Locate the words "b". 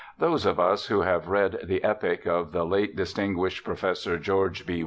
4.65-4.79